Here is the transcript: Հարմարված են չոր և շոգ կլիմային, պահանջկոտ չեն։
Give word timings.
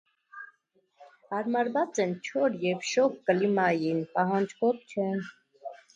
Հարմարված 1.33 2.01
են 2.05 2.15
չոր 2.29 2.57
և 2.63 2.81
շոգ 2.93 3.19
կլիմային, 3.29 4.03
պահանջկոտ 4.17 4.87
չեն։ 4.97 5.21